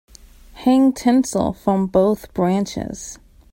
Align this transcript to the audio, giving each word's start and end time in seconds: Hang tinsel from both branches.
Hang 0.53 0.93
tinsel 0.93 1.53
from 1.53 1.85
both 1.85 2.33
branches. 2.33 3.19